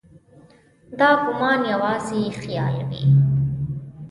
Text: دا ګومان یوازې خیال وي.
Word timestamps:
دا 0.99 1.09
ګومان 1.23 1.61
یوازې 1.73 2.21
خیال 2.41 2.75
وي. 2.89 3.03